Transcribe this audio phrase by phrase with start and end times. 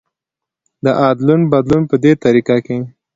[0.83, 2.77] د ادلون بدلون په دې طريقه کې